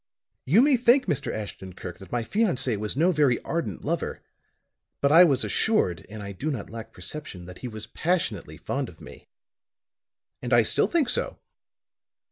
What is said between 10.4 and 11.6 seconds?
And I still think so.